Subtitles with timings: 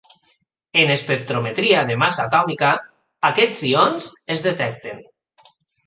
[0.83, 2.73] En espectrometria de massa atòmica,
[3.33, 5.09] aquests ions es detecten.